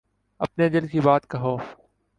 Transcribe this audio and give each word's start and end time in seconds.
اپنے 0.39 0.69
دل 0.69 0.87
کی 0.87 0.99
بات 0.99 1.27
کہو۔ 1.29 1.57